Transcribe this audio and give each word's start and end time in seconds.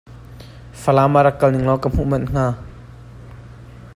Falam 0.81 1.13
ah 1.17 1.23
rak 1.25 1.35
kal 1.39 1.51
ninglaw 1.51 1.77
ka 1.83 1.89
hmuh 1.93 2.07
manh 2.09 2.27
hnga. 2.29 2.47